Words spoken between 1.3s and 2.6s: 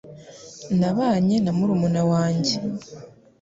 na murumuna wanjye